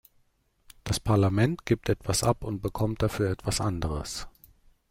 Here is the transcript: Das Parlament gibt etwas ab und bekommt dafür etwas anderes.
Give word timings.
Das 0.83 0.99
Parlament 0.99 1.63
gibt 1.67 1.87
etwas 1.87 2.23
ab 2.23 2.43
und 2.43 2.59
bekommt 2.63 3.03
dafür 3.03 3.29
etwas 3.29 3.61
anderes. 3.61 4.25